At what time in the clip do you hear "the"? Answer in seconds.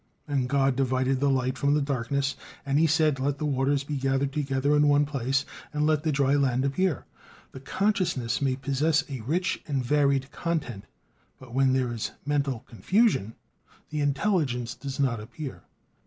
1.19-1.29, 1.75-1.79, 3.37-3.45, 6.01-6.11, 7.51-7.59, 13.91-14.01